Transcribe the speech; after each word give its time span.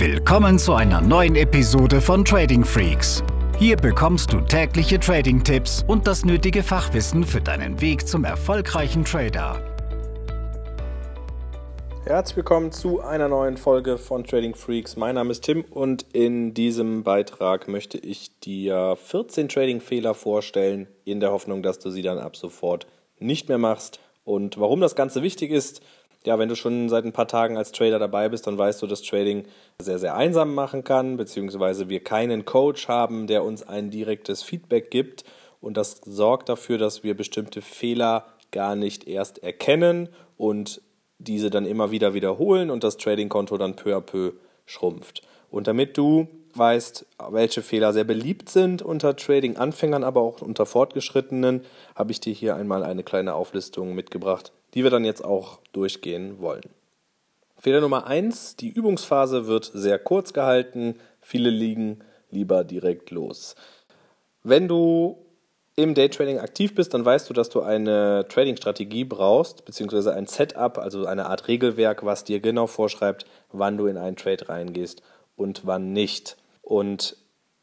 Willkommen 0.00 0.58
zu 0.58 0.72
einer 0.72 1.02
neuen 1.02 1.36
Episode 1.36 2.00
von 2.00 2.24
Trading 2.24 2.64
Freaks. 2.64 3.22
Hier 3.58 3.76
bekommst 3.76 4.32
du 4.32 4.40
tägliche 4.40 4.98
Trading-Tipps 4.98 5.84
und 5.86 6.06
das 6.06 6.24
nötige 6.24 6.62
Fachwissen 6.62 7.22
für 7.22 7.42
deinen 7.42 7.82
Weg 7.82 8.08
zum 8.08 8.24
erfolgreichen 8.24 9.04
Trader. 9.04 9.62
Herzlich 12.06 12.38
willkommen 12.38 12.72
zu 12.72 13.02
einer 13.02 13.28
neuen 13.28 13.58
Folge 13.58 13.98
von 13.98 14.24
Trading 14.24 14.54
Freaks. 14.54 14.96
Mein 14.96 15.16
Name 15.16 15.32
ist 15.32 15.44
Tim 15.44 15.66
und 15.68 16.06
in 16.14 16.54
diesem 16.54 17.02
Beitrag 17.02 17.68
möchte 17.68 17.98
ich 17.98 18.40
dir 18.40 18.96
14 19.04 19.50
Trading-Fehler 19.50 20.14
vorstellen, 20.14 20.88
in 21.04 21.20
der 21.20 21.30
Hoffnung, 21.30 21.62
dass 21.62 21.78
du 21.78 21.90
sie 21.90 22.00
dann 22.00 22.18
ab 22.18 22.38
sofort 22.38 22.86
nicht 23.18 23.50
mehr 23.50 23.58
machst. 23.58 24.00
Und 24.24 24.58
warum 24.58 24.80
das 24.80 24.96
Ganze 24.96 25.22
wichtig 25.22 25.50
ist, 25.50 25.82
ja, 26.24 26.38
wenn 26.38 26.48
du 26.48 26.56
schon 26.56 26.88
seit 26.88 27.04
ein 27.04 27.12
paar 27.12 27.28
Tagen 27.28 27.56
als 27.56 27.72
Trader 27.72 27.98
dabei 27.98 28.28
bist, 28.28 28.46
dann 28.46 28.58
weißt 28.58 28.82
du, 28.82 28.86
dass 28.86 29.02
Trading 29.02 29.46
sehr, 29.80 29.98
sehr 29.98 30.14
einsam 30.14 30.54
machen 30.54 30.84
kann, 30.84 31.16
beziehungsweise 31.16 31.88
wir 31.88 32.04
keinen 32.04 32.44
Coach 32.44 32.88
haben, 32.88 33.26
der 33.26 33.42
uns 33.42 33.62
ein 33.62 33.90
direktes 33.90 34.42
Feedback 34.42 34.90
gibt. 34.90 35.24
Und 35.60 35.76
das 35.76 36.00
sorgt 36.04 36.48
dafür, 36.48 36.78
dass 36.78 37.02
wir 37.02 37.16
bestimmte 37.16 37.62
Fehler 37.62 38.26
gar 38.50 38.76
nicht 38.76 39.06
erst 39.06 39.42
erkennen 39.42 40.08
und 40.36 40.82
diese 41.18 41.50
dann 41.50 41.66
immer 41.66 41.90
wieder 41.90 42.14
wiederholen 42.14 42.70
und 42.70 42.84
das 42.84 42.96
Trading-Konto 42.96 43.56
dann 43.56 43.76
peu 43.76 43.96
à 43.96 44.00
peu 44.00 44.32
schrumpft. 44.66 45.22
Und 45.50 45.66
damit 45.66 45.96
du 45.96 46.28
weißt, 46.54 47.06
welche 47.30 47.62
Fehler 47.62 47.92
sehr 47.92 48.04
beliebt 48.04 48.48
sind 48.48 48.82
unter 48.82 49.16
Trading-Anfängern, 49.16 50.04
aber 50.04 50.20
auch 50.20 50.42
unter 50.42 50.66
Fortgeschrittenen, 50.66 51.62
habe 51.94 52.12
ich 52.12 52.20
dir 52.20 52.32
hier 52.32 52.56
einmal 52.56 52.82
eine 52.82 53.02
kleine 53.02 53.34
Auflistung 53.34 53.94
mitgebracht, 53.94 54.52
die 54.74 54.82
wir 54.84 54.90
dann 54.90 55.04
jetzt 55.04 55.24
auch 55.24 55.58
durchgehen 55.72 56.40
wollen. 56.40 56.68
Fehler 57.58 57.80
Nummer 57.80 58.06
eins: 58.06 58.56
die 58.56 58.70
Übungsphase 58.70 59.46
wird 59.46 59.70
sehr 59.72 59.98
kurz 59.98 60.32
gehalten, 60.32 60.96
viele 61.20 61.50
liegen 61.50 62.00
lieber 62.30 62.64
direkt 62.64 63.10
los. 63.10 63.54
Wenn 64.42 64.68
du 64.68 65.18
im 65.76 65.94
Daytrading 65.94 66.38
aktiv 66.38 66.74
bist, 66.74 66.94
dann 66.94 67.04
weißt 67.04 67.28
du, 67.28 67.34
dass 67.34 67.48
du 67.48 67.62
eine 67.62 68.26
Trading-Strategie 68.28 69.04
brauchst, 69.04 69.64
beziehungsweise 69.64 70.14
ein 70.14 70.26
Setup, 70.26 70.78
also 70.78 71.06
eine 71.06 71.26
Art 71.26 71.48
Regelwerk, 71.48 72.04
was 72.04 72.24
dir 72.24 72.40
genau 72.40 72.66
vorschreibt, 72.66 73.24
wann 73.52 73.78
du 73.78 73.86
in 73.86 73.96
einen 73.96 74.16
Trade 74.16 74.48
reingehst 74.48 75.02
und 75.36 75.66
wann 75.66 75.92
nicht. 75.92 76.36
Und 76.62 77.16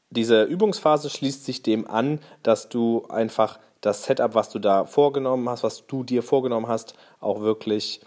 diese 0.10 0.44
Übungsphase 0.44 1.10
schließt 1.10 1.46
sich 1.46 1.64
dem 1.64 1.88
an, 1.88 2.20
dass 2.44 2.70
du 2.70 3.06
einfach 3.10 3.60
das 3.88 4.04
Setup, 4.04 4.36
was 4.36 4.50
du 4.50 4.60
da 4.60 4.86
vorgenommen 4.86 5.50
hast, 5.50 5.64
was 5.64 5.88
du 5.88 6.04
dir 6.04 6.22
vorgenommen 6.22 6.68
hast, 6.68 6.94
auch 7.20 7.42
wirklich 7.42 8.02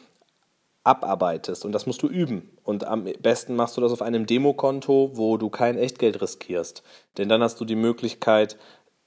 abarbeitest. 0.84 1.64
Und 1.64 1.72
das 1.72 1.86
musst 1.86 2.02
du 2.02 2.06
üben. 2.06 2.56
Und 2.62 2.84
am 2.84 3.04
besten 3.20 3.56
machst 3.56 3.76
du 3.76 3.80
das 3.80 3.92
auf 3.92 4.02
einem 4.02 4.26
Demokonto, 4.26 5.10
wo 5.14 5.36
du 5.36 5.50
kein 5.50 5.76
Echtgeld 5.76 6.20
riskierst. 6.22 6.82
Denn 7.18 7.28
dann 7.28 7.42
hast 7.42 7.60
du 7.60 7.64
die 7.64 7.76
Möglichkeit, 7.76 8.56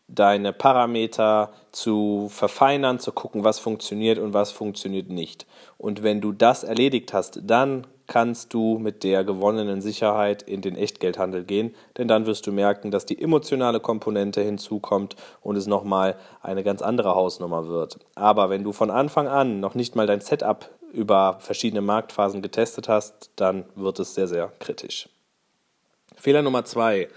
deine 0.07 0.53
Parameter 0.53 1.51
zu 1.71 2.27
verfeinern, 2.29 2.99
zu 2.99 3.11
gucken, 3.11 3.43
was 3.43 3.59
funktioniert 3.59 4.19
und 4.19 4.33
was 4.33 4.51
funktioniert 4.51 5.09
nicht. 5.09 5.47
Und 5.77 6.03
wenn 6.03 6.21
du 6.21 6.31
das 6.31 6.63
erledigt 6.63 7.13
hast, 7.13 7.39
dann 7.43 7.87
kannst 8.13 8.53
du 8.53 8.77
mit 8.77 9.03
der 9.03 9.23
gewonnenen 9.23 9.81
Sicherheit 9.81 10.43
in 10.43 10.61
den 10.61 10.75
Echtgeldhandel 10.75 11.45
gehen, 11.45 11.73
denn 11.97 12.07
dann 12.07 12.27
wirst 12.27 12.45
du 12.45 12.51
merken, 12.51 12.91
dass 12.91 13.07
die 13.07 13.19
emotionale 13.19 13.79
Komponente 13.79 14.39
hinzukommt 14.39 15.15
und 15.41 15.55
es 15.55 15.65
nochmal 15.65 16.15
eine 16.43 16.63
ganz 16.63 16.83
andere 16.83 17.15
Hausnummer 17.15 17.67
wird. 17.67 17.97
Aber 18.13 18.51
wenn 18.51 18.63
du 18.63 18.71
von 18.71 18.91
Anfang 18.91 19.27
an 19.27 19.59
noch 19.59 19.73
nicht 19.73 19.95
mal 19.95 20.05
dein 20.05 20.21
Setup 20.21 20.69
über 20.91 21.37
verschiedene 21.39 21.81
Marktphasen 21.81 22.43
getestet 22.43 22.87
hast, 22.87 23.31
dann 23.35 23.65
wird 23.73 23.97
es 23.97 24.13
sehr, 24.13 24.27
sehr 24.27 24.51
kritisch. 24.59 25.09
Fehler 26.15 26.43
Nummer 26.43 26.65
zwei. 26.65 27.09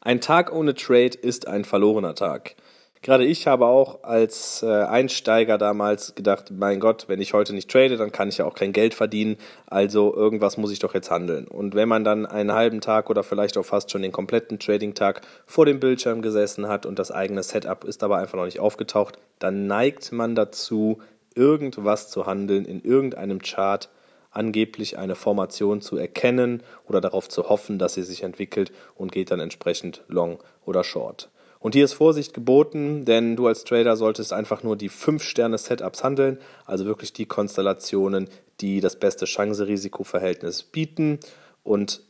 Ein 0.00 0.22
Tag 0.22 0.50
ohne 0.50 0.72
Trade 0.72 1.18
ist 1.18 1.46
ein 1.46 1.66
verlorener 1.66 2.14
Tag. 2.14 2.56
Gerade 3.02 3.24
ich 3.24 3.46
habe 3.46 3.66
auch 3.66 4.02
als 4.02 4.62
äh, 4.62 4.66
Einsteiger 4.66 5.56
damals 5.56 6.14
gedacht, 6.14 6.50
mein 6.50 6.80
Gott, 6.80 7.04
wenn 7.08 7.20
ich 7.20 7.32
heute 7.32 7.54
nicht 7.54 7.70
trade, 7.70 7.96
dann 7.96 8.12
kann 8.12 8.28
ich 8.28 8.38
ja 8.38 8.44
auch 8.44 8.54
kein 8.54 8.72
Geld 8.72 8.94
verdienen, 8.94 9.36
also 9.66 10.14
irgendwas 10.14 10.56
muss 10.56 10.72
ich 10.72 10.80
doch 10.80 10.94
jetzt 10.94 11.10
handeln. 11.10 11.46
Und 11.46 11.74
wenn 11.74 11.88
man 11.88 12.02
dann 12.04 12.26
einen 12.26 12.52
halben 12.52 12.80
Tag 12.80 13.08
oder 13.08 13.22
vielleicht 13.22 13.56
auch 13.56 13.64
fast 13.64 13.90
schon 13.90 14.02
den 14.02 14.12
kompletten 14.12 14.58
Trading-Tag 14.58 15.22
vor 15.46 15.64
dem 15.64 15.80
Bildschirm 15.80 16.22
gesessen 16.22 16.68
hat 16.68 16.86
und 16.86 16.98
das 16.98 17.12
eigene 17.12 17.42
Setup 17.42 17.84
ist 17.84 18.02
aber 18.02 18.18
einfach 18.18 18.36
noch 18.36 18.46
nicht 18.46 18.60
aufgetaucht, 18.60 19.18
dann 19.38 19.66
neigt 19.66 20.10
man 20.12 20.34
dazu, 20.34 20.98
irgendwas 21.34 22.10
zu 22.10 22.26
handeln 22.26 22.64
in 22.64 22.82
irgendeinem 22.82 23.40
Chart, 23.40 23.88
angeblich 24.30 24.98
eine 24.98 25.14
Formation 25.14 25.80
zu 25.80 25.96
erkennen 25.96 26.62
oder 26.86 27.00
darauf 27.00 27.28
zu 27.28 27.48
hoffen, 27.48 27.78
dass 27.78 27.94
sie 27.94 28.02
sich 28.02 28.22
entwickelt 28.22 28.72
und 28.94 29.12
geht 29.12 29.30
dann 29.30 29.40
entsprechend 29.40 30.02
long 30.08 30.38
oder 30.64 30.84
short. 30.84 31.30
Und 31.60 31.74
hier 31.74 31.84
ist 31.84 31.94
Vorsicht 31.94 32.34
geboten, 32.34 33.04
denn 33.04 33.34
du 33.34 33.46
als 33.46 33.64
Trader 33.64 33.96
solltest 33.96 34.32
einfach 34.32 34.62
nur 34.62 34.76
die 34.76 34.90
5-Sterne-Setups 34.90 36.04
handeln, 36.04 36.38
also 36.66 36.84
wirklich 36.86 37.12
die 37.12 37.26
Konstellationen, 37.26 38.28
die 38.60 38.80
das 38.80 38.96
beste 38.96 39.24
Chance-Risiko-Verhältnis 39.24 40.62
bieten. 40.62 41.18
Und 41.64 42.02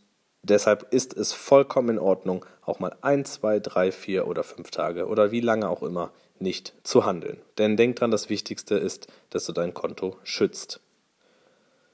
deshalb 0.43 0.93
ist 0.93 1.17
es 1.17 1.33
vollkommen 1.33 1.91
in 1.91 1.99
Ordnung, 1.99 2.45
auch 2.63 2.79
mal 2.79 2.95
1, 3.01 3.35
2, 3.35 3.61
3, 3.61 3.93
4 3.93 4.27
oder 4.27 4.45
5 4.45 4.71
Tage 4.71 5.07
oder 5.07 5.31
wie 5.31 5.41
lange 5.41 5.69
auch 5.69 5.83
immer 5.83 6.13
nicht 6.39 6.75
zu 6.85 7.05
handeln. 7.05 7.39
Denn 7.57 7.77
denk 7.77 7.97
dran, 7.97 8.11
das 8.11 8.29
Wichtigste 8.29 8.77
ist, 8.77 9.09
dass 9.31 9.47
du 9.47 9.53
dein 9.53 9.75
Konto 9.75 10.17
schützt. 10.23 10.81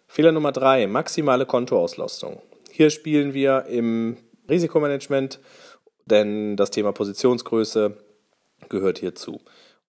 Fehler 0.06 0.32
Nummer 0.32 0.52
3, 0.52 0.86
maximale 0.86 1.46
Kontoauslastung. 1.46 2.42
Hier 2.70 2.90
spielen 2.90 3.34
wir 3.34 3.66
im 3.66 4.16
Risikomanagement 4.48 5.40
denn 6.06 6.56
das 6.56 6.70
Thema 6.70 6.92
Positionsgröße 6.92 7.96
gehört 8.68 8.98
hierzu. 8.98 9.40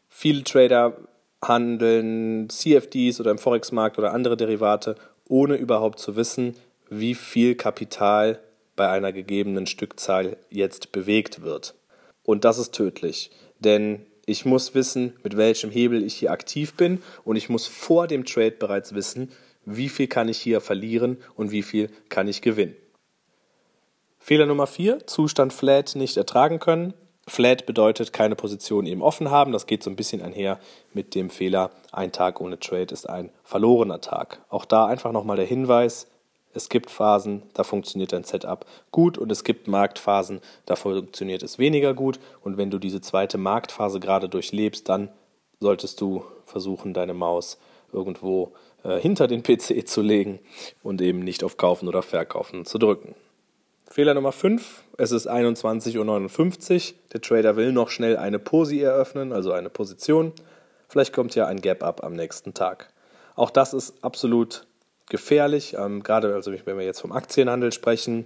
Viele 0.08 0.44
Trader 0.44 0.98
handeln 1.42 2.50
CFDs 2.50 3.20
oder 3.20 3.32
im 3.32 3.38
Forex-Markt 3.38 3.98
oder 3.98 4.14
andere 4.14 4.38
Derivate, 4.38 4.96
ohne 5.28 5.56
überhaupt 5.56 6.00
zu 6.00 6.16
wissen, 6.16 6.56
wie 6.90 7.16
viel 7.16 7.56
Kapital 7.56 8.40
bei 8.76 8.90
einer 8.90 9.12
gegebenen 9.12 9.68
Stückzahl 9.68 10.38
jetzt 10.50 10.92
bewegt 10.92 11.42
wird. 11.42 11.76
Und 12.24 12.46
das 12.46 12.58
ist 12.58 12.74
tödlich, 12.74 13.32
denn 13.60 14.06
ich 14.26 14.46
muss 14.46 14.74
wissen, 14.74 15.14
mit 15.24 15.38
welchem 15.38 15.70
Hebel 15.70 16.04
ich 16.04 16.16
hier 16.16 16.32
aktiv 16.32 16.74
bin 16.74 17.02
und 17.24 17.36
ich 17.36 17.50
muss 17.50 17.68
vor 17.68 18.08
dem 18.08 18.26
Trade 18.26 18.56
bereits 18.58 18.96
wissen, 18.96 19.32
wie 19.66 19.90
viel 19.90 20.08
kann 20.08 20.30
ich 20.30 20.40
hier 20.40 20.62
verlieren 20.62 21.18
und 21.36 21.52
wie 21.52 21.62
viel 21.62 21.90
kann 22.10 22.28
ich 22.28 22.42
gewinnen. 22.42 22.76
Fehler 24.26 24.48
Nummer 24.48 24.66
4, 24.66 25.06
Zustand 25.06 25.54
Flat 25.54 25.94
nicht 25.94 26.18
ertragen 26.18 26.58
können. 26.58 26.96
Flat 27.28 27.68
bedeutet 27.68 28.12
keine 28.12 28.36
Position 28.36 28.88
eben 28.88 29.04
offen 29.04 29.30
haben. 29.30 29.52
Das 29.52 29.68
geht 29.68 29.84
so 29.84 29.92
ein 29.92 29.96
bisschen 29.96 30.24
einher 30.24 30.60
mit 30.96 31.14
dem 31.14 31.30
Fehler, 31.30 31.70
ein 31.92 32.12
Tag 32.12 32.42
ohne 32.42 32.60
Trade 32.60 32.92
ist 32.92 33.08
ein 33.08 33.30
verlorener 33.44 34.02
Tag. 34.02 34.42
Auch 34.50 34.66
da 34.66 34.88
einfach 34.88 35.12
nochmal 35.12 35.36
der 35.36 35.46
Hinweis, 35.46 36.08
es 36.56 36.70
gibt 36.70 36.90
Phasen, 36.90 37.44
da 37.54 37.64
funktioniert 37.64 38.14
dein 38.14 38.24
Setup 38.24 38.66
gut 38.90 39.20
und 39.20 39.32
es 39.32 39.44
gibt 39.44 39.68
Marktphasen, 39.68 40.42
da 40.66 40.76
funktioniert 40.76 41.44
es 41.44 41.60
weniger 41.60 41.94
gut. 41.94 42.20
Und 42.44 42.58
wenn 42.58 42.72
du 42.72 42.80
diese 42.80 43.02
zweite 43.02 43.38
Marktphase 43.38 44.00
gerade 44.00 44.28
durchlebst, 44.28 44.90
dann 44.90 45.10
solltest 45.60 46.02
du 46.02 46.24
versuchen, 46.48 46.96
deine 46.96 47.14
Maus 47.14 47.60
irgendwo 47.94 48.54
äh, 48.84 49.00
hinter 49.00 49.28
den 49.28 49.44
PC 49.44 49.88
zu 49.88 50.02
legen 50.02 50.40
und 50.82 51.00
eben 51.00 51.20
nicht 51.20 51.44
auf 51.44 51.58
Kaufen 51.58 51.88
oder 51.88 52.02
Verkaufen 52.02 52.66
zu 52.66 52.80
drücken. 52.80 53.14
Fehler 53.90 54.14
Nummer 54.16 54.32
5. 54.32 54.84
Es 54.98 55.12
ist 55.12 55.30
21.59 55.30 56.92
Uhr. 56.92 56.98
Der 57.14 57.22
Trader 57.22 57.56
will 57.56 57.72
noch 57.72 57.90
schnell 57.90 58.18
eine 58.18 58.40
Posi 58.40 58.82
eröffnen, 58.82 59.32
also 59.32 59.52
eine 59.52 59.70
Position. 59.70 60.34
Vielleicht 60.90 61.14
kommt 61.14 61.36
ja 61.36 61.46
ein 61.46 61.62
Gap-Up 61.62 62.04
am 62.04 62.14
nächsten 62.14 62.54
Tag. 62.54 62.90
Auch 63.36 63.52
das 63.52 63.74
ist 63.74 63.94
absolut 64.04 64.66
gefährlich, 65.10 65.76
ähm, 65.78 66.02
gerade 66.02 66.34
also 66.34 66.52
wenn 66.52 66.78
wir 66.78 66.86
jetzt 66.86 67.02
vom 67.02 67.12
Aktienhandel 67.12 67.72
sprechen 67.72 68.26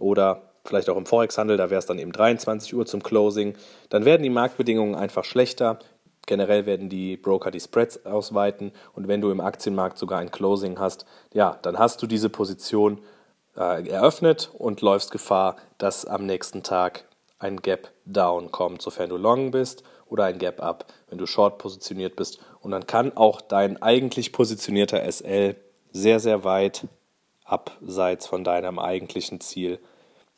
oder 0.00 0.42
vielleicht 0.64 0.90
auch 0.90 0.96
im 0.96 1.06
Forex-Handel, 1.06 1.56
da 1.56 1.70
wäre 1.70 1.78
es 1.78 1.86
dann 1.86 1.98
eben 1.98 2.12
23 2.12 2.74
Uhr 2.74 2.84
zum 2.84 3.02
Closing. 3.02 3.54
Dann 3.88 4.04
werden 4.04 4.22
die 4.22 4.30
Marktbedingungen 4.30 4.96
einfach 4.96 5.24
schlechter. 5.24 5.78
Generell 6.26 6.66
werden 6.66 6.88
die 6.88 7.16
Broker 7.16 7.50
die 7.50 7.60
Spreads 7.60 8.04
ausweiten 8.04 8.72
und 8.94 9.08
wenn 9.08 9.20
du 9.20 9.30
im 9.30 9.40
Aktienmarkt 9.40 9.96
sogar 9.96 10.18
ein 10.18 10.30
Closing 10.30 10.78
hast, 10.78 11.06
ja, 11.32 11.58
dann 11.62 11.78
hast 11.78 12.02
du 12.02 12.06
diese 12.06 12.28
Position 12.28 12.98
äh, 13.58 13.88
eröffnet 13.88 14.50
und 14.56 14.80
läufst 14.80 15.10
Gefahr, 15.10 15.56
dass 15.78 16.04
am 16.04 16.26
nächsten 16.26 16.62
Tag 16.62 17.04
ein 17.38 17.60
Gap 17.60 17.90
Down 18.04 18.50
kommt, 18.50 18.82
sofern 18.82 19.10
du 19.10 19.16
Long 19.16 19.50
bist 19.50 19.82
oder 20.06 20.24
ein 20.24 20.38
Gap 20.38 20.62
Up, 20.62 20.86
wenn 21.08 21.18
du 21.18 21.26
Short 21.26 21.58
positioniert 21.58 22.16
bist. 22.16 22.40
Und 22.60 22.70
dann 22.70 22.86
kann 22.86 23.16
auch 23.16 23.40
dein 23.40 23.80
eigentlich 23.82 24.32
positionierter 24.32 25.04
SL 25.10 25.56
sehr, 25.92 26.20
sehr 26.20 26.44
weit 26.44 26.86
abseits 27.44 28.26
von 28.26 28.44
deinem 28.44 28.78
eigentlichen 28.78 29.40
Ziel 29.40 29.78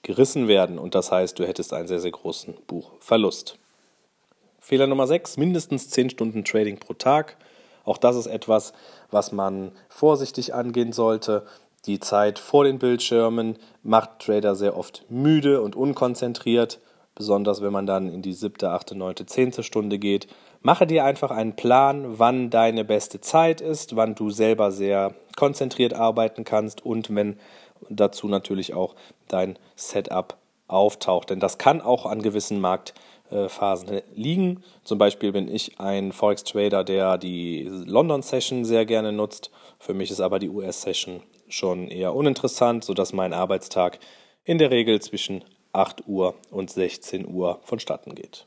gerissen 0.03 0.49
werden. 0.49 0.79
Und 0.79 0.95
das 0.95 1.11
heißt, 1.11 1.39
du 1.39 1.47
hättest 1.47 1.73
einen 1.73 1.89
sehr, 1.89 2.01
sehr 2.01 2.13
großen 2.13 2.55
Buchverlust. 2.67 3.59
Fehler 4.61 4.87
Nummer 4.87 5.07
6, 5.07 5.37
mindestens 5.37 5.91
10 5.91 6.11
Stunden 6.11 6.45
Trading 6.45 6.79
pro 6.79 6.95
Tag. 6.95 7.37
Auch 7.85 7.99
das 7.99 8.17
ist 8.17 8.27
etwas, 8.27 8.73
was 9.11 9.33
man 9.33 9.73
vorsichtig 9.89 10.55
angehen 10.55 10.93
sollte 10.93 11.47
Die 11.87 11.99
Zeit 11.99 12.39
vor 12.39 12.65
den 12.65 12.79
Bildschirmen 12.79 13.57
macht 13.83 14.19
Trader 14.19 14.55
sehr 14.55 14.77
oft 14.77 15.07
müde 15.09 15.63
und 15.63 15.77
unkonzentriert, 15.77 16.79
besonders 17.15 17.63
wenn 17.63 17.73
man 17.73 17.87
dann 17.87 18.13
in 18.13 18.21
die 18.21 18.35
siebte, 18.35 18.71
achte, 18.71 18.95
neunte, 18.95 19.25
zehnte 19.25 19.63
Stunde 19.63 19.99
geht. 19.99 20.27
Mache 20.61 20.87
dir 20.87 21.05
einfach 21.07 21.31
einen 21.31 21.57
Plan, 21.57 22.19
wann 22.19 22.51
deine 22.51 22.85
beste 22.85 23.23
Zeit 23.23 23.63
ist, 23.63 23.97
wann 23.97 24.15
du 24.15 24.29
selber 24.29 24.73
sehr 24.73 25.15
konzentriert 25.37 25.95
arbeiten 25.95 26.45
kannst 26.45 26.85
und 26.85 27.15
wenn 27.15 27.39
dazu 27.89 28.29
natürlich 28.29 28.75
auch 28.75 28.95
dein 29.29 29.59
Setup 29.75 30.37
auftaucht. 30.69 31.31
Denn 31.31 31.41
das 31.41 31.57
kann 31.57 31.81
auch 31.81 32.05
an 32.05 32.21
gewissen 32.21 32.61
Marktphasen 32.61 34.03
liegen. 34.15 34.63
Zum 34.85 34.99
Beispiel 34.99 35.33
bin 35.33 35.49
ich 35.49 35.81
ein 35.81 36.13
Forex-Trader, 36.13 36.85
der 36.85 37.17
die 37.17 37.65
London-Session 37.87 38.67
sehr 38.67 38.85
gerne 38.85 39.13
nutzt. 39.13 39.51
Für 39.79 39.95
mich 39.95 40.11
ist 40.11 40.21
aber 40.21 40.39
die 40.39 40.51
US-Session 40.51 41.23
schon 41.51 41.89
eher 41.89 42.15
uninteressant, 42.15 42.85
sodass 42.85 43.13
mein 43.13 43.33
Arbeitstag 43.33 43.99
in 44.45 44.59
der 44.59 44.71
Regel 44.71 45.01
zwischen 45.01 45.45
8 45.73 46.07
Uhr 46.07 46.35
und 46.51 46.71
16 46.71 47.27
Uhr 47.27 47.61
vonstatten 47.63 48.15
geht. 48.15 48.47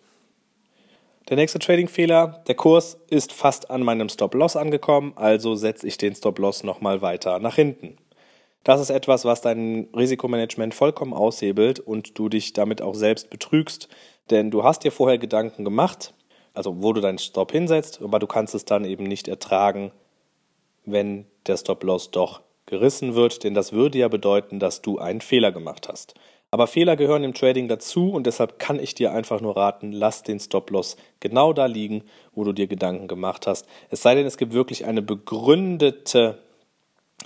Der 1.30 1.38
nächste 1.38 1.60
Trading-Fehler, 1.60 2.44
der 2.48 2.56
Kurs 2.56 2.98
ist 3.10 3.32
fast 3.32 3.72
an 3.72 3.82
meinem 3.82 4.10
Stop-Loss 4.10 4.58
angekommen, 4.58 5.14
also 5.16 5.56
setze 5.56 5.88
ich 5.88 5.98
den 5.98 6.16
Stop-Loss 6.16 6.64
nochmal 6.64 7.02
weiter 7.02 7.40
nach 7.40 7.56
hinten. 7.56 7.98
Das 8.66 8.82
ist 8.82 8.90
etwas, 8.90 9.24
was 9.24 9.42
dein 9.42 9.88
Risikomanagement 9.96 10.74
vollkommen 10.74 11.14
aushebelt 11.14 11.80
und 11.80 12.18
du 12.18 12.28
dich 12.28 12.54
damit 12.54 12.82
auch 12.82 12.96
selbst 12.96 13.30
betrügst, 13.30 13.88
denn 14.30 14.52
du 14.52 14.64
hast 14.64 14.84
dir 14.84 14.92
vorher 14.92 15.18
Gedanken 15.18 15.64
gemacht, 15.64 16.14
also 16.54 16.82
wo 16.84 16.92
du 16.92 17.00
deinen 17.00 17.20
Stop 17.20 17.54
hinsetzt, 17.54 18.02
aber 18.02 18.20
du 18.20 18.28
kannst 18.28 18.54
es 18.54 18.66
dann 18.66 18.84
eben 18.84 19.06
nicht 19.06 19.30
ertragen, 19.30 19.92
wenn 20.86 21.26
der 21.48 21.58
Stop-Loss 21.58 22.12
doch 22.12 22.42
gerissen 22.66 23.16
wird, 23.16 23.44
denn 23.44 23.54
das 23.54 23.74
würde 23.74 23.98
ja 23.98 24.08
bedeuten, 24.08 24.60
dass 24.60 24.82
du 24.82 25.00
einen 25.00 25.22
Fehler 25.22 25.52
gemacht 25.52 25.88
hast. 25.90 26.16
Aber 26.52 26.68
Fehler 26.68 26.96
gehören 26.96 27.24
im 27.24 27.34
Trading 27.34 27.68
dazu 27.68 28.12
und 28.12 28.28
deshalb 28.28 28.60
kann 28.60 28.80
ich 28.80 28.94
dir 28.94 29.12
einfach 29.12 29.42
nur 29.42 29.58
raten, 29.58 29.92
lass 29.92 30.22
den 30.22 30.40
Stop-Loss 30.40 30.98
genau 31.20 31.52
da 31.52 31.66
liegen, 31.66 32.04
wo 32.34 32.44
du 32.44 32.54
dir 32.54 32.68
Gedanken 32.68 33.08
gemacht 33.08 33.48
hast. 33.48 33.66
Es 33.90 34.04
sei 34.04 34.14
denn, 34.14 34.28
es 34.28 34.38
gibt 34.38 34.54
wirklich 34.54 34.86
eine 34.86 35.02
begründete 35.02 36.38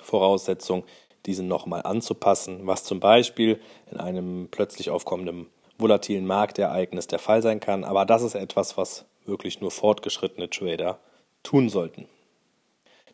Voraussetzung, 0.02 0.86
diesen 1.26 1.50
nochmal 1.50 1.82
anzupassen, 1.84 2.62
was 2.68 2.86
zum 2.86 3.02
Beispiel 3.02 3.60
in 3.92 4.00
einem 4.00 4.48
plötzlich 4.50 4.90
aufkommenden 4.90 5.48
volatilen 5.78 6.26
Marktereignis 6.26 7.08
der 7.08 7.20
Fall 7.20 7.42
sein 7.42 7.60
kann. 7.60 7.84
Aber 7.84 8.06
das 8.06 8.24
ist 8.24 8.36
etwas, 8.36 8.78
was 8.78 9.06
wirklich 9.26 9.60
nur 9.60 9.72
fortgeschrittene 9.72 10.50
Trader 10.50 11.00
tun 11.44 11.68
sollten. 11.68 12.08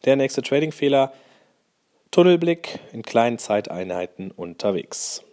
Der 0.05 0.15
nächste 0.15 0.43
Trading-Fehler 0.43 1.11
Tunnelblick 2.13 2.77
in 2.92 3.01
kleinen 3.01 3.39
Zeiteinheiten 3.39 4.30
unterwegs. 4.30 5.24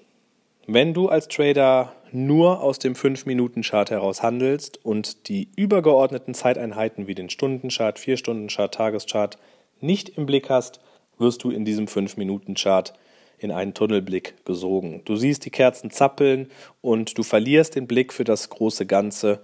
Wenn 0.66 0.94
du 0.94 1.10
als 1.10 1.28
Trader 1.28 1.94
nur 2.10 2.62
aus 2.62 2.78
dem 2.78 2.94
5-Minuten-Chart 2.94 3.90
heraus 3.90 4.22
handelst 4.22 4.82
und 4.82 5.28
die 5.28 5.50
übergeordneten 5.56 6.32
Zeiteinheiten 6.32 7.06
wie 7.06 7.14
den 7.14 7.28
Stundenchart, 7.28 7.98
4-Stunden-Chart, 7.98 8.72
Tageschart 8.72 9.36
nicht 9.82 10.16
im 10.16 10.24
Blick 10.24 10.48
hast, 10.48 10.80
wirst 11.18 11.44
du 11.44 11.50
in 11.50 11.66
diesem 11.66 11.84
5-Minuten-Chart 11.84 12.94
in 13.36 13.50
einen 13.50 13.74
Tunnelblick 13.74 14.46
gesogen. 14.46 15.02
Du 15.04 15.16
siehst 15.16 15.44
die 15.44 15.50
Kerzen 15.50 15.90
zappeln 15.90 16.50
und 16.80 17.18
du 17.18 17.22
verlierst 17.22 17.76
den 17.76 17.88
Blick 17.88 18.10
für 18.10 18.24
das 18.24 18.48
große 18.48 18.86
Ganze. 18.86 19.42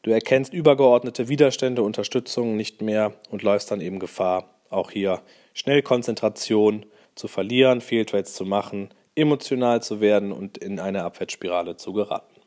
Du 0.00 0.10
erkennst 0.10 0.54
übergeordnete 0.54 1.28
Widerstände, 1.28 1.82
Unterstützungen 1.82 2.56
nicht 2.56 2.80
mehr 2.80 3.12
und 3.28 3.42
läufst 3.42 3.70
dann 3.70 3.82
eben 3.82 3.98
Gefahr, 3.98 4.48
auch 4.70 4.90
hier 4.90 5.20
schnell 5.54 5.82
Konzentration 5.82 6.86
zu 7.14 7.28
verlieren, 7.28 7.80
Fehltrades 7.80 8.34
zu 8.34 8.44
machen, 8.44 8.90
emotional 9.14 9.82
zu 9.82 10.00
werden 10.00 10.32
und 10.32 10.58
in 10.58 10.80
eine 10.80 11.04
Abwärtsspirale 11.04 11.76
zu 11.76 11.92
geraten. 11.92 12.40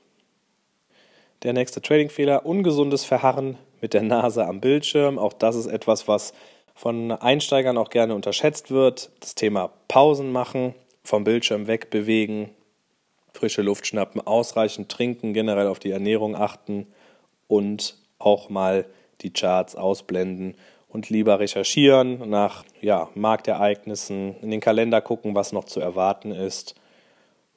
Der 1.43 1.53
nächste 1.53 1.81
Trading-Fehler, 1.81 2.45
ungesundes 2.45 3.05
Verharren 3.05 3.57
mit 3.81 3.93
der 3.93 4.01
Nase 4.01 4.45
am 4.45 4.61
Bildschirm. 4.61 5.19
Auch 5.19 5.33
das 5.33 5.55
ist 5.55 5.67
etwas, 5.67 6.07
was 6.07 6.33
von 6.73 7.11
Einsteigern 7.11 7.77
auch 7.77 7.89
gerne 7.89 8.15
unterschätzt 8.15 8.71
wird. 8.71 9.11
Das 9.19 9.35
Thema 9.35 9.71
Pausen 9.87 10.31
machen, 10.31 10.73
vom 11.03 11.23
Bildschirm 11.23 11.67
wegbewegen, 11.67 12.49
frische 13.33 13.61
Luft 13.61 13.85
schnappen, 13.85 14.25
ausreichend 14.25 14.89
trinken, 14.89 15.33
generell 15.33 15.67
auf 15.67 15.79
die 15.79 15.91
Ernährung 15.91 16.35
achten 16.35 16.87
und 17.47 17.95
auch 18.17 18.49
mal 18.49 18.85
die 19.21 19.31
Charts 19.31 19.75
ausblenden 19.75 20.55
und 20.95 21.09
lieber 21.09 21.39
recherchieren 21.39 22.29
nach 22.29 22.63
ja, 22.81 23.09
Marktereignissen, 23.15 24.37
in 24.41 24.49
den 24.49 24.61
Kalender 24.61 25.01
gucken, 25.01 25.35
was 25.35 25.51
noch 25.51 25.65
zu 25.65 25.81
erwarten 25.81 26.31
ist, 26.31 26.73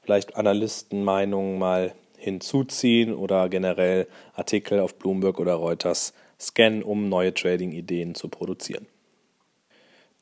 vielleicht 0.02 0.35
Analystenmeinungen 0.37 1.56
mal 1.56 1.94
hinzuziehen 2.17 3.14
oder 3.14 3.49
generell 3.49 4.08
Artikel 4.35 4.81
auf 4.81 4.96
Bloomberg 4.96 5.38
oder 5.38 5.55
Reuters 5.55 6.14
scannen, 6.40 6.82
um 6.82 7.08
neue 7.08 7.32
Trading-Ideen 7.32 8.17
zu 8.17 8.29
produzieren. 8.29 8.87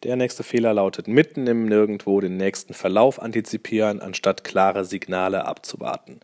Der 0.02 0.16
nächste 0.16 0.42
Fehler 0.42 0.74
lautet 0.74 1.08
mitten 1.08 1.46
im 1.46 1.64
Nirgendwo 1.64 2.20
den 2.20 2.36
nächsten 2.36 2.74
Verlauf 2.74 3.20
antizipieren, 3.20 4.00
anstatt 4.00 4.44
klare 4.44 4.84
Signale 4.84 5.46
abzuwarten. 5.46 6.20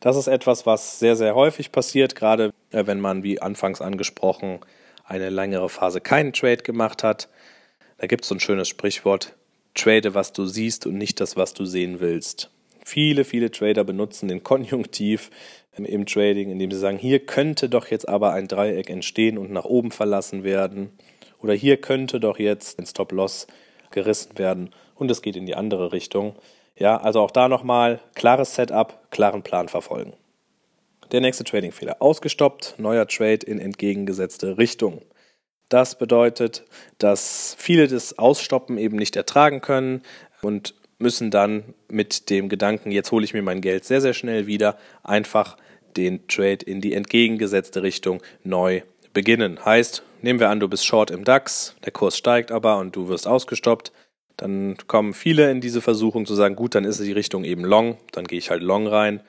Das 0.00 0.18
ist 0.18 0.26
etwas, 0.26 0.66
was 0.66 0.98
sehr, 0.98 1.16
sehr 1.16 1.34
häufig 1.34 1.72
passiert, 1.72 2.14
gerade 2.14 2.52
äh, 2.70 2.86
wenn 2.86 3.00
man, 3.00 3.22
wie 3.22 3.40
anfangs 3.40 3.80
angesprochen, 3.80 4.60
eine 5.04 5.30
längere 5.30 5.68
Phase 5.68 6.00
keinen 6.00 6.32
Trade 6.32 6.62
gemacht 6.62 7.02
hat. 7.02 7.28
Da 7.98 8.06
gibt 8.06 8.24
es 8.24 8.28
so 8.28 8.34
ein 8.34 8.40
schönes 8.40 8.68
Sprichwort, 8.68 9.34
trade, 9.74 10.14
was 10.14 10.32
du 10.32 10.46
siehst 10.46 10.86
und 10.86 10.96
nicht 10.96 11.20
das, 11.20 11.36
was 11.36 11.54
du 11.54 11.64
sehen 11.64 12.00
willst. 12.00 12.50
Viele, 12.84 13.24
viele 13.24 13.50
Trader 13.50 13.84
benutzen 13.84 14.28
den 14.28 14.42
Konjunktiv 14.42 15.30
im 15.76 16.06
Trading, 16.06 16.50
indem 16.50 16.70
sie 16.70 16.78
sagen, 16.78 16.98
hier 16.98 17.20
könnte 17.20 17.68
doch 17.68 17.88
jetzt 17.88 18.08
aber 18.08 18.32
ein 18.32 18.46
Dreieck 18.46 18.90
entstehen 18.90 19.38
und 19.38 19.50
nach 19.50 19.64
oben 19.64 19.90
verlassen 19.90 20.44
werden. 20.44 20.90
Oder 21.40 21.54
hier 21.54 21.78
könnte 21.78 22.20
doch 22.20 22.38
jetzt 22.38 22.78
ein 22.78 22.86
Stop-Loss 22.86 23.46
gerissen 23.90 24.38
werden 24.38 24.70
und 24.94 25.10
es 25.10 25.22
geht 25.22 25.36
in 25.36 25.46
die 25.46 25.54
andere 25.54 25.92
Richtung. 25.92 26.36
Ja, 26.76 26.96
also 26.96 27.20
auch 27.20 27.30
da 27.30 27.48
nochmal 27.48 28.00
klares 28.14 28.54
Setup, 28.54 29.10
klaren 29.10 29.42
Plan 29.42 29.68
verfolgen. 29.68 30.12
Der 31.12 31.20
nächste 31.20 31.44
Trading-Fehler. 31.44 31.96
Ausgestoppt, 32.00 32.76
neuer 32.78 33.06
Trade 33.06 33.46
in 33.46 33.58
entgegengesetzte 33.58 34.58
Richtung. 34.58 35.02
Das 35.68 35.98
bedeutet, 35.98 36.64
dass 36.98 37.56
viele 37.58 37.88
das 37.88 38.18
Ausstoppen 38.18 38.78
eben 38.78 38.96
nicht 38.96 39.16
ertragen 39.16 39.60
können 39.60 40.02
und 40.42 40.74
müssen 40.98 41.30
dann 41.30 41.74
mit 41.88 42.30
dem 42.30 42.48
Gedanken, 42.48 42.90
jetzt 42.90 43.12
hole 43.12 43.24
ich 43.24 43.34
mir 43.34 43.42
mein 43.42 43.60
Geld 43.60 43.84
sehr, 43.84 44.00
sehr 44.00 44.14
schnell 44.14 44.46
wieder, 44.46 44.78
einfach 45.02 45.56
den 45.96 46.26
Trade 46.28 46.64
in 46.64 46.80
die 46.80 46.94
entgegengesetzte 46.94 47.82
Richtung 47.82 48.22
neu 48.42 48.82
beginnen. 49.12 49.64
Heißt, 49.64 50.02
nehmen 50.22 50.40
wir 50.40 50.50
an, 50.50 50.60
du 50.60 50.68
bist 50.68 50.86
short 50.86 51.10
im 51.10 51.24
DAX, 51.24 51.76
der 51.84 51.92
Kurs 51.92 52.16
steigt 52.16 52.50
aber 52.50 52.78
und 52.78 52.96
du 52.96 53.08
wirst 53.08 53.26
ausgestoppt. 53.26 53.92
Dann 54.36 54.76
kommen 54.86 55.14
viele 55.14 55.50
in 55.50 55.60
diese 55.60 55.80
Versuchung 55.80 56.26
zu 56.26 56.34
sagen, 56.34 56.56
gut, 56.56 56.74
dann 56.74 56.84
ist 56.84 57.00
die 57.00 57.12
Richtung 57.12 57.44
eben 57.44 57.64
long, 57.64 57.98
dann 58.12 58.26
gehe 58.26 58.38
ich 58.38 58.50
halt 58.50 58.62
long 58.62 58.86
rein 58.86 59.22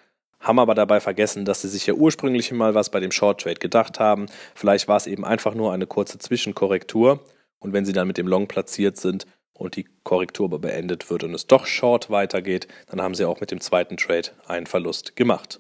haben 0.46 0.60
aber 0.60 0.76
dabei 0.76 1.00
vergessen, 1.00 1.44
dass 1.44 1.64
sie 1.64 1.68
sich 1.68 1.88
ja 1.88 1.96
ursprünglich 1.96 2.52
mal 2.52 2.76
was 2.76 2.92
bei 2.92 3.00
dem 3.00 3.12
Short 3.12 3.42
Trade 3.42 3.56
gedacht 3.56 4.00
haben. 4.00 4.28
Vielleicht 4.54 4.88
war 4.88 4.98
es 4.98 5.08
eben 5.08 5.26
einfach 5.26 5.56
nur 5.56 5.74
eine 5.74 5.88
kurze 5.88 6.20
Zwischenkorrektur 6.20 7.20
und 7.60 7.74
wenn 7.74 7.84
sie 7.84 7.94
dann 7.94 8.08
mit 8.08 8.18
dem 8.18 8.28
Long 8.28 8.48
platziert 8.48 8.98
sind 8.98 9.26
und 9.54 9.76
die 9.76 9.88
Korrektur 10.04 10.50
beendet 10.50 11.10
wird 11.10 11.24
und 11.24 11.34
es 11.34 11.48
doch 11.48 11.66
Short 11.66 12.12
weitergeht, 12.12 12.68
dann 12.88 13.02
haben 13.02 13.16
sie 13.16 13.26
auch 13.26 13.42
mit 13.42 13.50
dem 13.50 13.60
zweiten 13.60 13.98
Trade 13.98 14.30
einen 14.48 14.68
Verlust 14.68 15.16
gemacht. 15.16 15.60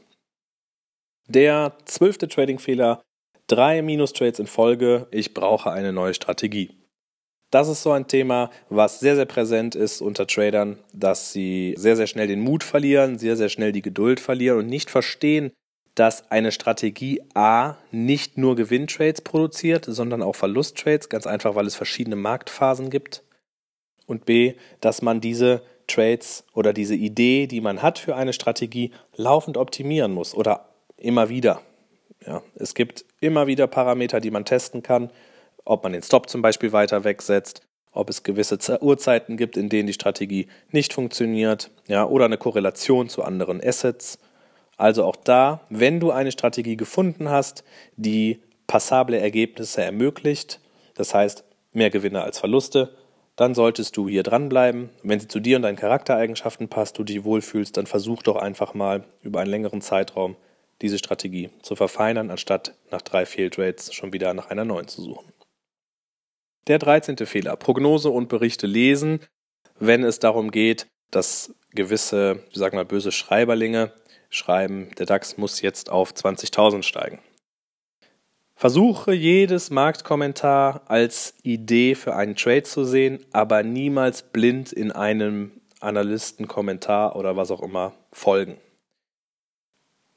Der 1.28 1.74
zwölfte 1.86 2.28
Trading-Fehler, 2.28 3.02
drei 3.48 3.82
Minus-Trades 3.82 4.40
in 4.40 4.48
Folge, 4.48 5.08
ich 5.10 5.34
brauche 5.34 5.72
eine 5.72 5.94
neue 5.94 6.14
Strategie. 6.14 6.85
Das 7.56 7.70
ist 7.70 7.84
so 7.84 7.94
ein 7.94 8.06
Thema, 8.06 8.52
was 8.68 9.00
sehr, 9.00 9.16
sehr 9.16 9.24
präsent 9.24 9.76
ist 9.76 10.02
unter 10.02 10.28
Tradern, 10.28 10.78
dass 10.92 11.32
sie 11.32 11.74
sehr, 11.78 11.96
sehr 11.96 12.06
schnell 12.06 12.28
den 12.28 12.42
Mut 12.42 12.66
verlieren, 12.66 13.18
sehr, 13.18 13.38
sehr 13.38 13.48
schnell 13.48 13.72
die 13.72 13.82
Geduld 13.82 14.20
verlieren 14.20 14.58
und 14.60 14.68
nicht 14.68 14.90
verstehen, 14.90 15.54
dass 15.96 16.30
eine 16.30 16.52
Strategie 16.52 17.22
A 17.34 17.78
nicht 17.92 18.38
nur 18.38 18.58
Gewinntrades 18.58 19.22
produziert, 19.22 19.86
sondern 19.88 20.22
auch 20.22 20.36
Verlusttrades, 20.36 21.08
ganz 21.08 21.26
einfach, 21.26 21.56
weil 21.56 21.66
es 21.66 21.76
verschiedene 21.76 22.18
Marktphasen 22.18 22.90
gibt. 22.90 23.24
Und 24.06 24.26
B, 24.26 24.56
dass 24.82 25.02
man 25.02 25.22
diese 25.22 25.62
Trades 25.88 26.44
oder 26.54 26.74
diese 26.74 26.96
Idee, 26.96 27.48
die 27.48 27.62
man 27.62 27.82
hat 27.82 28.00
für 28.00 28.18
eine 28.18 28.34
Strategie, 28.34 28.92
laufend 29.16 29.56
optimieren 29.56 30.12
muss 30.12 30.36
oder 30.36 30.72
immer 30.98 31.30
wieder. 31.30 31.62
Ja, 32.28 32.44
es 32.56 32.74
gibt 32.74 33.06
immer 33.22 33.48
wieder 33.48 33.68
Parameter, 33.68 34.20
die 34.20 34.32
man 34.32 34.44
testen 34.44 34.84
kann 34.84 35.10
ob 35.66 35.84
man 35.84 35.94
den 35.94 36.04
Stop 36.04 36.30
zum 36.30 36.42
Beispiel 36.42 36.72
weiter 36.72 37.04
wegsetzt, 37.04 37.62
ob 37.92 38.10
es 38.10 38.24
gewisse 38.24 38.58
Uhrzeiten 38.82 39.38
gibt, 39.38 39.58
in 39.58 39.70
denen 39.70 39.88
die 39.88 39.94
Strategie 39.94 40.48
nicht 40.72 40.94
funktioniert, 40.94 41.72
ja, 41.88 42.06
oder 42.06 42.26
eine 42.26 42.38
Korrelation 42.38 43.10
zu 43.10 43.24
anderen 43.24 43.62
Assets. 43.64 44.20
Also 44.78 45.06
auch 45.06 45.16
da, 45.16 45.62
wenn 45.70 46.00
du 46.00 46.12
eine 46.12 46.32
Strategie 46.32 46.76
gefunden 46.76 47.30
hast, 47.30 47.64
die 47.96 48.42
passable 48.68 49.18
Ergebnisse 49.18 49.82
ermöglicht, 49.84 50.60
das 50.96 51.14
heißt 51.14 51.44
mehr 51.72 51.90
Gewinne 51.90 52.22
als 52.22 52.40
Verluste, 52.40 52.96
dann 53.36 53.54
solltest 53.54 53.98
du 53.98 54.08
hier 54.08 54.24
dranbleiben. 54.24 54.90
Wenn 55.04 55.20
sie 55.20 55.28
zu 55.28 55.40
dir 55.40 55.58
und 55.58 55.64
deinen 55.64 55.76
Charaktereigenschaften 55.76 56.70
passt, 56.70 56.98
du 56.98 57.04
dich 57.04 57.24
wohlfühlst, 57.24 57.76
dann 57.76 57.86
versuch 57.86 58.24
doch 58.24 58.38
einfach 58.38 58.74
mal 58.74 59.04
über 59.24 59.42
einen 59.42 59.50
längeren 59.50 59.82
Zeitraum 59.82 60.36
diese 60.82 60.98
Strategie 60.98 61.50
zu 61.62 61.76
verfeinern, 61.76 62.32
anstatt 62.32 62.74
nach 62.92 63.02
drei 63.02 63.26
Fehltrades 63.26 63.94
schon 63.94 64.14
wieder 64.14 64.34
nach 64.34 64.50
einer 64.50 64.66
neuen 64.66 64.88
zu 64.88 65.02
suchen. 65.02 65.32
Der 66.68 66.80
13. 66.80 67.18
Fehler. 67.26 67.56
Prognose 67.56 68.10
und 68.10 68.28
Berichte 68.28 68.68
lesen, 68.68 69.20
wenn 69.80 70.04
es 70.04 70.20
darum 70.20 70.52
geht, 70.52 70.88
dass 71.12 71.54
gewisse, 71.72 72.40
ich 72.50 72.58
sag 72.58 72.74
mal, 72.74 72.86
böse 72.86 73.12
Schreiberlinge 73.12 73.94
schreiben, 74.30 74.90
der 74.98 75.06
DAX 75.06 75.38
muss 75.38 75.62
jetzt 75.62 75.90
auf 75.90 76.12
20.000 76.12 76.84
steigen. 76.84 77.20
Versuche 78.56 79.14
jedes 79.14 79.70
Marktkommentar 79.70 80.84
als 80.88 81.36
Idee 81.44 81.94
für 81.94 82.16
einen 82.16 82.36
Trade 82.36 82.64
zu 82.64 82.86
sehen, 82.86 83.26
aber 83.34 83.64
niemals 83.64 84.24
blind 84.24 84.72
in 84.72 84.92
einem 84.92 85.52
Analystenkommentar 85.82 87.16
oder 87.18 87.36
was 87.36 87.52
auch 87.52 87.62
immer 87.62 87.94
folgen. 88.12 88.58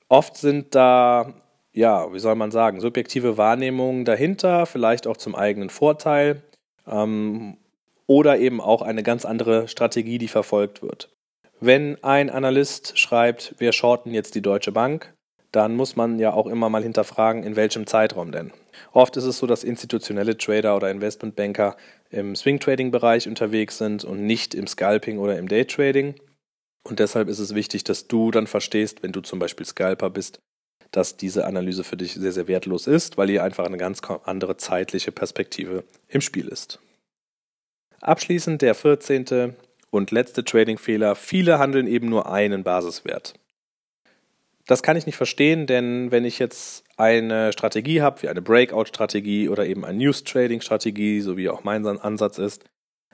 Oft 0.08 0.36
sind 0.36 0.74
da, 0.74 1.34
ja, 1.78 2.12
wie 2.12 2.18
soll 2.18 2.34
man 2.34 2.50
sagen, 2.50 2.80
subjektive 2.80 3.38
Wahrnehmungen 3.38 4.04
dahinter, 4.04 4.66
vielleicht 4.66 5.06
auch 5.06 5.16
zum 5.16 5.36
eigenen 5.36 5.70
Vorteil 5.70 6.42
ähm, 6.88 7.56
oder 8.08 8.38
eben 8.38 8.60
auch 8.60 8.82
eine 8.82 9.04
ganz 9.04 9.24
andere 9.24 9.68
Strategie, 9.68 10.18
die 10.18 10.26
verfolgt 10.26 10.82
wird. 10.82 11.08
Wenn 11.60 12.02
ein 12.02 12.30
Analyst 12.30 12.98
schreibt, 12.98 13.54
wir 13.58 13.70
shorten 13.70 14.12
jetzt 14.12 14.34
die 14.34 14.42
Deutsche 14.42 14.72
Bank, 14.72 15.14
dann 15.52 15.76
muss 15.76 15.94
man 15.94 16.18
ja 16.18 16.32
auch 16.32 16.48
immer 16.48 16.68
mal 16.68 16.82
hinterfragen, 16.82 17.44
in 17.44 17.54
welchem 17.54 17.86
Zeitraum 17.86 18.32
denn. 18.32 18.52
Oft 18.92 19.16
ist 19.16 19.24
es 19.24 19.38
so, 19.38 19.46
dass 19.46 19.62
institutionelle 19.62 20.36
Trader 20.36 20.74
oder 20.74 20.90
Investmentbanker 20.90 21.76
im 22.10 22.34
Swing-Trading-Bereich 22.34 23.28
unterwegs 23.28 23.78
sind 23.78 24.02
und 24.02 24.26
nicht 24.26 24.52
im 24.52 24.66
Scalping 24.66 25.18
oder 25.18 25.38
im 25.38 25.46
Day-Trading. 25.46 26.16
Und 26.82 26.98
deshalb 26.98 27.28
ist 27.28 27.38
es 27.38 27.54
wichtig, 27.54 27.84
dass 27.84 28.08
du 28.08 28.32
dann 28.32 28.48
verstehst, 28.48 29.04
wenn 29.04 29.12
du 29.12 29.20
zum 29.20 29.38
Beispiel 29.38 29.64
Scalper 29.64 30.10
bist, 30.10 30.40
dass 30.90 31.16
diese 31.16 31.46
Analyse 31.46 31.84
für 31.84 31.96
dich 31.96 32.14
sehr, 32.14 32.32
sehr 32.32 32.48
wertlos 32.48 32.86
ist, 32.86 33.18
weil 33.18 33.28
hier 33.28 33.44
einfach 33.44 33.66
eine 33.66 33.76
ganz 33.76 34.00
andere 34.24 34.56
zeitliche 34.56 35.12
Perspektive 35.12 35.84
im 36.08 36.20
Spiel 36.20 36.48
ist. 36.48 36.80
Abschließend 38.00 38.62
der 38.62 38.74
14. 38.74 39.56
und 39.90 40.10
letzte 40.10 40.44
Trading-Fehler. 40.44 41.14
Viele 41.14 41.58
handeln 41.58 41.86
eben 41.86 42.08
nur 42.08 42.30
einen 42.30 42.62
Basiswert. 42.62 43.34
Das 44.66 44.82
kann 44.82 44.96
ich 44.96 45.06
nicht 45.06 45.16
verstehen, 45.16 45.66
denn 45.66 46.10
wenn 46.10 46.24
ich 46.24 46.38
jetzt 46.38 46.84
eine 46.96 47.52
Strategie 47.52 48.02
habe, 48.02 48.22
wie 48.22 48.28
eine 48.28 48.42
Breakout-Strategie 48.42 49.48
oder 49.48 49.66
eben 49.66 49.84
eine 49.84 49.98
News-Trading-Strategie, 49.98 51.22
so 51.22 51.36
wie 51.36 51.48
auch 51.48 51.64
mein 51.64 51.86
Ansatz 51.86 52.38
ist, 52.38 52.64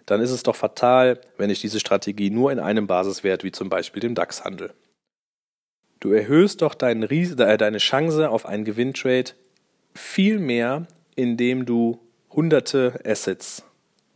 dann 0.04 0.20
ist 0.20 0.32
es 0.32 0.42
doch 0.42 0.56
fatal, 0.56 1.20
wenn 1.38 1.50
ich 1.50 1.60
diese 1.60 1.80
Strategie 1.80 2.30
nur 2.30 2.52
in 2.52 2.58
einem 2.58 2.86
Basiswert, 2.86 3.44
wie 3.44 3.52
zum 3.52 3.68
Beispiel 3.68 4.00
dem 4.00 4.14
DAX, 4.14 4.44
handle. 4.44 4.74
Du 6.04 6.12
erhöhst 6.12 6.60
doch 6.60 6.74
deine, 6.74 7.06
äh, 7.10 7.56
deine 7.56 7.78
Chance 7.78 8.28
auf 8.28 8.44
einen 8.44 8.66
Gewinntrade 8.66 9.30
viel 9.94 10.38
mehr, 10.38 10.86
indem 11.16 11.64
du 11.64 11.98
hunderte 12.30 13.00
Assets 13.06 13.64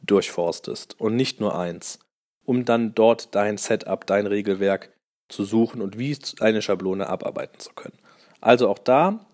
durchforstest 0.02 1.00
und 1.00 1.16
nicht 1.16 1.40
nur 1.40 1.58
eins, 1.58 1.98
um 2.44 2.66
dann 2.66 2.94
dort 2.94 3.34
dein 3.34 3.56
Setup, 3.56 4.06
dein 4.06 4.26
Regelwerk 4.26 4.90
zu 5.30 5.44
suchen 5.44 5.80
und 5.80 5.98
wie 5.98 6.14
eine 6.40 6.60
Schablone 6.60 7.08
abarbeiten 7.08 7.58
zu 7.58 7.72
können. 7.72 7.96
Also 8.42 8.68
auch 8.68 8.78
da, 8.78 9.24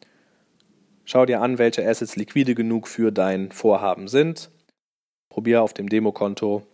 schau 1.04 1.26
dir 1.26 1.42
an, 1.42 1.58
welche 1.58 1.84
Assets 1.84 2.14
liquide 2.14 2.54
genug 2.54 2.86
für 2.86 3.10
dein 3.10 3.50
Vorhaben 3.50 4.06
sind. 4.06 4.52
Probier 5.28 5.60
auf 5.60 5.74
dem 5.74 5.88
Demokonto 5.88 6.64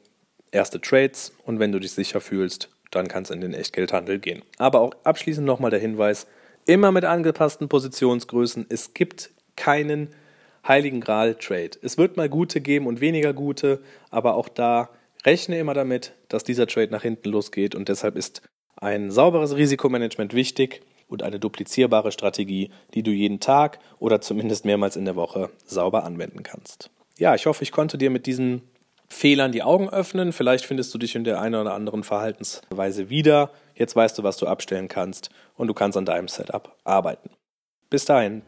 erste 0.51 0.79
Trades 0.79 1.33
und 1.47 1.59
wenn 1.59 1.73
du 1.73 1.79
dich 1.79 1.93
sicher 1.93 2.21
fühlst, 2.21 2.69
dann 2.91 3.09
kannst 3.09 3.31
du 3.31 3.35
in 3.35 3.41
den 3.41 3.55
Echtgeldhandel 3.55 4.19
gehen. 4.19 4.43
Aber 4.59 4.81
auch 4.81 4.95
abschließend 5.05 5.47
nochmal 5.47 5.71
der 5.71 5.81
Hinweis, 5.81 6.27
immer 6.67 6.93
mit 6.93 7.05
angepassten 7.05 7.69
Positionsgrößen. 7.69 8.67
Es 8.69 8.95
gibt 8.95 9.31
keinen 9.57 10.09
heiligen 10.67 11.01
Gral-Trade. 11.01 11.71
Es 11.83 11.99
wird 11.99 12.17
mal 12.17 12.29
gute 12.29 12.61
geben 12.61 12.87
und 12.87 13.01
weniger 13.01 13.33
gute, 13.33 13.81
aber 14.11 14.35
auch 14.35 14.49
da 14.49 14.91
rechne 15.25 15.59
immer 15.59 15.75
damit, 15.75 16.13
dass 16.29 16.45
dieser 16.45 16.67
Trade 16.67 16.91
nach 16.91 17.03
hinten 17.03 17.31
losgeht 17.31 17.75
und 17.75 17.89
deshalb 17.89 18.17
ist 18.17 18.43
ein 18.77 19.11
sauberes 19.11 19.57
Risikomanagement 19.57 20.35
wichtig 20.35 20.83
und 21.09 21.23
eine 21.23 21.39
duplizierbare 21.39 22.13
Strategie, 22.13 22.71
die 22.95 23.03
du 23.03 23.11
jeden 23.11 23.41
Tag 23.41 23.79
oder 23.99 24.21
zumindest 24.21 24.65
mehrmals 24.65 24.97
in 24.97 25.05
der 25.05 25.17
Woche 25.17 25.51
sauber 25.67 26.05
anwenden 26.05 26.43
kannst. 26.43 26.91
Ja, 27.19 27.35
ich 27.35 27.47
hoffe, 27.47 27.63
ich 27.63 27.73
konnte 27.73 27.99
dir 27.99 28.11
mit 28.11 28.27
diesen 28.27 28.63
Fehlern 29.11 29.53
die 29.53 29.63
Augen 29.63 29.91
öffnen. 29.91 30.33
Vielleicht 30.33 30.65
findest 30.65 30.95
du 30.95 30.99
dich 30.99 31.15
in 31.15 31.25
der 31.25 31.41
einen 31.41 31.57
oder 31.57 31.75
anderen 31.75 32.05
Verhaltensweise 32.05 33.11
wieder. 33.11 33.51
Jetzt 33.75 33.97
weißt 33.97 34.17
du, 34.19 34.23
was 34.23 34.37
du 34.37 34.47
abstellen 34.47 34.89
kannst 34.89 35.31
und 35.57 35.67
du 35.67 35.75
kannst 35.75 35.99
an 35.99 36.07
deinem 36.07 36.29
Setup 36.29 36.77
arbeiten. 36.85 37.31
Bis 37.91 38.05
dahin. 38.05 38.43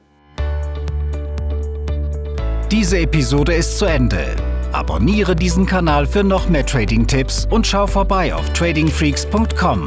Diese 2.70 2.98
Episode 2.98 3.54
ist 3.54 3.78
zu 3.78 3.84
Ende. 3.84 4.34
Abonniere 4.72 5.36
diesen 5.36 5.66
Kanal 5.66 6.06
für 6.06 6.24
noch 6.24 6.48
mehr 6.48 6.64
Trading-Tipps 6.64 7.46
und 7.50 7.66
schau 7.66 7.86
vorbei 7.86 8.34
auf 8.34 8.50
tradingfreaks.com. 8.54 9.84